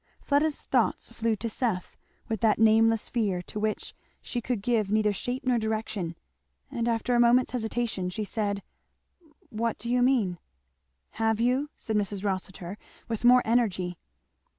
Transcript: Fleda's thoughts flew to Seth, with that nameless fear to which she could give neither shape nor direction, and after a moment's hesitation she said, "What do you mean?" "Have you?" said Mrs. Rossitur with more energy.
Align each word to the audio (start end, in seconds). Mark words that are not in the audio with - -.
Fleda's 0.19 0.63
thoughts 0.63 1.11
flew 1.11 1.35
to 1.35 1.47
Seth, 1.47 1.95
with 2.27 2.41
that 2.41 2.57
nameless 2.57 3.07
fear 3.07 3.39
to 3.43 3.59
which 3.59 3.93
she 4.19 4.41
could 4.41 4.63
give 4.63 4.89
neither 4.89 5.13
shape 5.13 5.43
nor 5.45 5.59
direction, 5.59 6.15
and 6.71 6.87
after 6.87 7.13
a 7.13 7.19
moment's 7.19 7.51
hesitation 7.51 8.09
she 8.09 8.23
said, 8.23 8.63
"What 9.51 9.77
do 9.77 9.91
you 9.91 10.01
mean?" 10.01 10.39
"Have 11.21 11.39
you?" 11.39 11.69
said 11.75 11.97
Mrs. 11.97 12.23
Rossitur 12.25 12.79
with 13.07 13.23
more 13.23 13.43
energy. 13.45 13.99